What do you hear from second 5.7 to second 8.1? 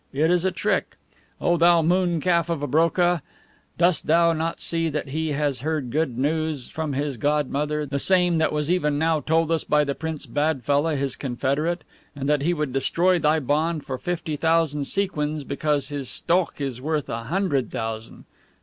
good news from his godmother, the